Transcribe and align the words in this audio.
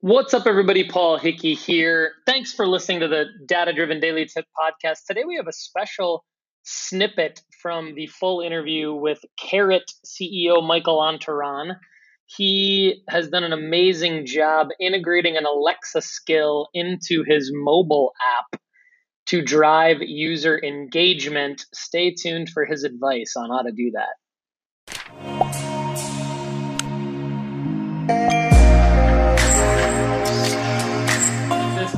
What's 0.00 0.34
up, 0.34 0.46
everybody? 0.46 0.86
Paul 0.86 1.16
Hickey 1.16 1.54
here. 1.54 2.12
Thanks 2.26 2.52
for 2.52 2.66
listening 2.66 3.00
to 3.00 3.08
the 3.08 3.24
Data 3.46 3.72
Driven 3.72 3.98
Daily 3.98 4.26
Tip 4.26 4.44
podcast. 4.54 5.06
Today 5.08 5.24
we 5.26 5.36
have 5.36 5.48
a 5.48 5.54
special 5.54 6.22
snippet 6.64 7.40
from 7.62 7.94
the 7.94 8.06
full 8.06 8.42
interview 8.42 8.92
with 8.92 9.18
Carrot 9.38 9.90
CEO 10.04 10.62
Michael 10.62 10.98
Antaran. 10.98 11.76
He 12.26 13.04
has 13.08 13.28
done 13.28 13.42
an 13.42 13.54
amazing 13.54 14.26
job 14.26 14.68
integrating 14.78 15.38
an 15.38 15.46
Alexa 15.46 16.02
skill 16.02 16.68
into 16.74 17.24
his 17.26 17.50
mobile 17.54 18.12
app 18.38 18.60
to 19.28 19.40
drive 19.40 20.02
user 20.02 20.62
engagement. 20.62 21.64
Stay 21.72 22.12
tuned 22.12 22.50
for 22.50 22.66
his 22.66 22.84
advice 22.84 23.32
on 23.34 23.48
how 23.48 23.62
to 23.62 23.72
do 23.72 23.92
that. 23.92 24.16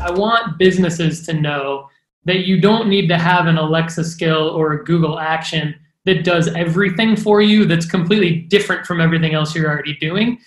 I 0.08 0.10
want 0.12 0.58
businesses 0.58 1.26
to 1.26 1.34
know 1.34 1.90
that 2.24 2.46
you 2.46 2.60
don't 2.60 2.88
need 2.88 3.08
to 3.08 3.18
have 3.18 3.46
an 3.46 3.58
Alexa 3.58 4.04
skill 4.04 4.48
or 4.48 4.72
a 4.72 4.84
Google 4.84 5.18
action 5.18 5.74
that 6.06 6.24
does 6.24 6.48
everything 6.48 7.14
for 7.14 7.42
you 7.42 7.66
that's 7.66 7.84
completely 7.84 8.40
different 8.40 8.86
from 8.86 9.02
everything 9.02 9.34
else 9.34 9.54
you're 9.54 9.68
already 9.68 9.96
doing. 9.96 10.38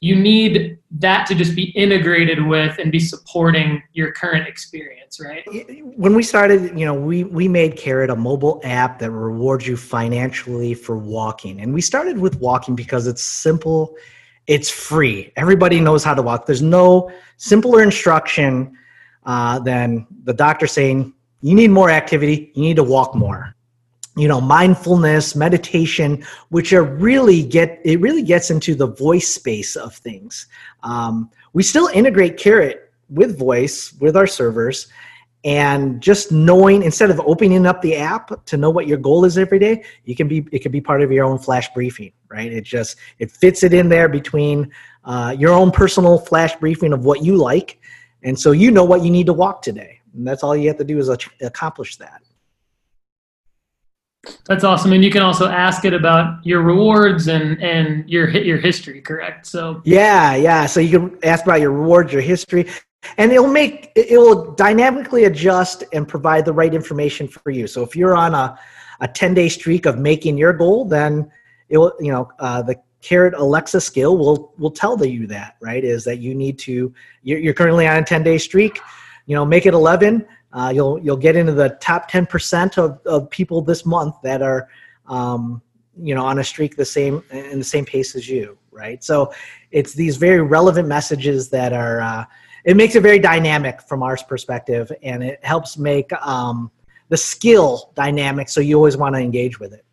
You 0.00 0.14
need 0.14 0.76
that 0.98 1.26
to 1.28 1.34
just 1.34 1.56
be 1.56 1.70
integrated 1.70 2.46
with 2.46 2.78
and 2.78 2.92
be 2.92 3.00
supporting 3.00 3.82
your 3.94 4.12
current 4.12 4.46
experience, 4.46 5.18
right? 5.18 5.42
When 5.96 6.14
we 6.14 6.22
started, 6.22 6.78
you 6.78 6.84
know, 6.84 6.92
we 6.92 7.24
we 7.24 7.48
made 7.48 7.76
Carrot 7.76 8.10
a 8.10 8.16
mobile 8.16 8.60
app 8.62 8.98
that 8.98 9.10
rewards 9.10 9.66
you 9.66 9.78
financially 9.78 10.74
for 10.74 10.98
walking. 10.98 11.62
And 11.62 11.72
we 11.72 11.80
started 11.80 12.18
with 12.18 12.38
walking 12.38 12.76
because 12.76 13.06
it's 13.06 13.22
simple, 13.22 13.96
it's 14.46 14.68
free. 14.68 15.32
Everybody 15.36 15.80
knows 15.80 16.04
how 16.04 16.12
to 16.12 16.20
walk. 16.20 16.44
There's 16.44 16.60
no 16.60 17.10
simpler 17.38 17.82
instruction 17.82 18.76
uh, 19.26 19.58
than 19.58 20.06
the 20.24 20.32
doctor 20.32 20.66
saying 20.66 21.12
you 21.42 21.54
need 21.54 21.70
more 21.70 21.90
activity, 21.90 22.50
you 22.54 22.62
need 22.62 22.76
to 22.76 22.82
walk 22.82 23.14
more. 23.14 23.54
You 24.16 24.28
know, 24.28 24.40
mindfulness, 24.40 25.36
meditation, 25.36 26.24
which 26.48 26.72
are 26.72 26.82
really 26.82 27.42
get 27.42 27.80
it 27.84 28.00
really 28.00 28.22
gets 28.22 28.50
into 28.50 28.74
the 28.74 28.86
voice 28.86 29.28
space 29.28 29.76
of 29.76 29.94
things. 29.94 30.46
Um, 30.82 31.30
we 31.52 31.62
still 31.62 31.88
integrate 31.88 32.38
Carrot 32.38 32.90
with 33.10 33.38
voice 33.38 33.92
with 34.00 34.16
our 34.16 34.26
servers, 34.26 34.88
and 35.46 36.00
just 36.00 36.32
knowing 36.32 36.82
instead 36.82 37.08
of 37.08 37.20
opening 37.20 37.66
up 37.66 37.80
the 37.80 37.94
app 37.94 38.44
to 38.46 38.56
know 38.56 38.68
what 38.68 38.88
your 38.88 38.98
goal 38.98 39.24
is 39.24 39.38
every 39.38 39.60
day 39.60 39.84
you 40.04 40.16
can 40.16 40.26
be 40.26 40.44
it 40.50 40.58
can 40.58 40.72
be 40.72 40.80
part 40.80 41.02
of 41.02 41.12
your 41.12 41.24
own 41.24 41.38
flash 41.38 41.72
briefing 41.72 42.12
right 42.28 42.52
it 42.52 42.64
just 42.64 42.96
it 43.20 43.30
fits 43.30 43.62
it 43.62 43.72
in 43.72 43.88
there 43.88 44.08
between 44.08 44.70
uh, 45.04 45.34
your 45.38 45.52
own 45.52 45.70
personal 45.70 46.18
flash 46.18 46.56
briefing 46.56 46.92
of 46.92 47.04
what 47.04 47.22
you 47.22 47.36
like 47.36 47.78
and 48.22 48.38
so 48.38 48.52
you 48.52 48.70
know 48.70 48.84
what 48.84 49.02
you 49.02 49.10
need 49.10 49.26
to 49.26 49.32
walk 49.32 49.62
today. 49.62 50.00
And 50.14 50.26
that's 50.26 50.42
all 50.42 50.56
you 50.56 50.68
have 50.68 50.78
to 50.78 50.84
do 50.84 50.98
is 50.98 51.08
accomplish 51.40 51.96
that. 51.96 52.22
That's 54.46 54.64
awesome, 54.64 54.92
and 54.92 55.04
you 55.04 55.10
can 55.10 55.22
also 55.22 55.48
ask 55.48 55.84
it 55.84 55.94
about 55.94 56.44
your 56.44 56.62
rewards 56.62 57.28
and 57.28 57.62
and 57.62 58.08
your 58.08 58.28
your 58.30 58.58
history, 58.58 59.00
correct? 59.00 59.46
So 59.46 59.82
yeah, 59.84 60.34
yeah. 60.34 60.66
So 60.66 60.80
you 60.80 60.98
can 60.98 61.18
ask 61.22 61.44
about 61.44 61.60
your 61.60 61.70
rewards, 61.70 62.12
your 62.12 62.22
history, 62.22 62.66
and 63.18 63.30
it'll 63.30 63.46
make 63.46 63.92
it 63.94 64.18
will 64.18 64.52
dynamically 64.54 65.24
adjust 65.24 65.84
and 65.92 66.08
provide 66.08 66.44
the 66.44 66.52
right 66.52 66.74
information 66.74 67.28
for 67.28 67.50
you. 67.50 67.66
So 67.66 67.82
if 67.82 67.94
you're 67.94 68.16
on 68.16 68.34
a 68.34 68.58
a 69.00 69.08
10 69.08 69.34
day 69.34 69.48
streak 69.48 69.86
of 69.86 69.98
making 69.98 70.38
your 70.38 70.52
goal, 70.52 70.84
then 70.84 71.30
it 71.68 71.78
will 71.78 71.92
you 72.00 72.12
know 72.12 72.30
uh, 72.38 72.62
the 72.62 72.76
carrot 73.02 73.34
alexa 73.34 73.80
skill 73.80 74.16
will 74.16 74.52
will 74.58 74.70
tell 74.70 75.04
you 75.04 75.26
that 75.26 75.56
right? 75.60 75.84
Is 75.84 76.04
that 76.04 76.18
you 76.18 76.34
need 76.34 76.58
to 76.60 76.92
you're, 77.22 77.38
you're 77.38 77.54
currently 77.54 77.86
on 77.86 77.96
a 77.96 78.04
10 78.04 78.22
day 78.22 78.38
streak 78.38 78.80
you 79.26 79.34
know 79.34 79.44
make 79.44 79.66
it 79.66 79.74
11 79.74 80.26
uh, 80.52 80.72
you'll 80.74 80.98
you'll 81.00 81.16
get 81.16 81.36
into 81.36 81.52
the 81.52 81.70
top 81.80 82.10
10% 82.10 82.78
of, 82.78 83.00
of 83.06 83.28
people 83.30 83.60
this 83.60 83.84
month 83.84 84.14
that 84.22 84.42
are 84.42 84.68
um, 85.06 85.60
you 85.98 86.14
know 86.14 86.24
on 86.24 86.38
a 86.38 86.44
streak 86.44 86.76
the 86.76 86.84
same 86.84 87.22
in 87.30 87.58
the 87.58 87.64
same 87.64 87.84
pace 87.84 88.14
as 88.14 88.28
you 88.28 88.58
right? 88.76 89.02
So 89.02 89.32
it's 89.72 89.94
these 89.94 90.16
very 90.16 90.42
relevant 90.42 90.86
messages 90.86 91.48
that 91.50 91.72
are 91.72 92.00
uh, 92.00 92.24
it 92.64 92.76
makes 92.76 92.94
it 92.94 93.00
very 93.00 93.18
dynamic 93.18 93.80
from 93.80 94.02
our 94.02 94.16
perspective 94.28 94.92
and 95.02 95.22
it 95.22 95.44
helps 95.44 95.78
make 95.78 96.12
um, 96.14 96.70
the 97.08 97.16
skill 97.16 97.92
dynamic 97.94 98.48
so 98.48 98.60
you 98.60 98.76
always 98.76 98.96
want 98.96 99.14
to 99.14 99.20
engage 99.20 99.58
with 99.58 99.72
it 99.72 99.84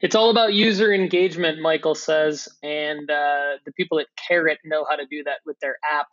It's 0.00 0.14
all 0.14 0.30
about 0.30 0.54
user 0.54 0.92
engagement, 0.92 1.60
Michael 1.60 1.94
says, 1.94 2.48
and 2.62 3.10
uh, 3.10 3.58
the 3.66 3.72
people 3.76 3.98
at 3.98 4.06
Carrot 4.28 4.58
know 4.64 4.86
how 4.88 4.96
to 4.96 5.06
do 5.10 5.24
that 5.24 5.38
with 5.44 5.58
their 5.60 5.76
app. 5.88 6.06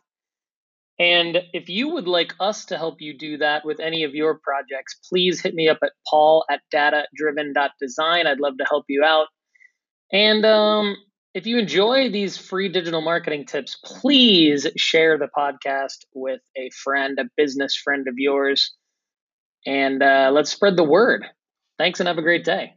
And 0.98 1.38
if 1.52 1.68
you 1.68 1.90
would 1.90 2.08
like 2.08 2.34
us 2.40 2.64
to 2.66 2.78
help 2.78 3.00
you 3.00 3.16
do 3.16 3.38
that 3.38 3.64
with 3.64 3.80
any 3.80 4.04
of 4.04 4.14
your 4.14 4.40
projects, 4.42 4.98
please 5.08 5.40
hit 5.40 5.54
me 5.54 5.68
up 5.68 5.78
at 5.82 5.92
paul 6.08 6.44
at 6.50 6.60
datadriven.design. 6.74 8.26
I'd 8.26 8.40
love 8.40 8.56
to 8.58 8.66
help 8.68 8.86
you 8.88 9.04
out. 9.04 9.26
And 10.12 10.46
um, 10.46 10.96
if 11.34 11.46
you 11.46 11.58
enjoy 11.58 12.10
these 12.10 12.38
free 12.38 12.70
digital 12.70 13.02
marketing 13.02 13.44
tips, 13.44 13.76
please 13.84 14.66
share 14.78 15.18
the 15.18 15.28
podcast 15.36 15.98
with 16.14 16.40
a 16.56 16.70
friend, 16.82 17.18
a 17.20 17.24
business 17.36 17.76
friend 17.76 18.08
of 18.08 18.14
yours, 18.16 18.74
and 19.66 20.02
uh, 20.02 20.30
let's 20.32 20.50
spread 20.50 20.76
the 20.76 20.84
word. 20.84 21.26
Thanks 21.76 22.00
and 22.00 22.06
have 22.06 22.16
a 22.16 22.22
great 22.22 22.44
day. 22.44 22.75